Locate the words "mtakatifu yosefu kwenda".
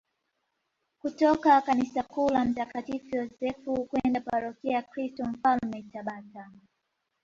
2.45-4.21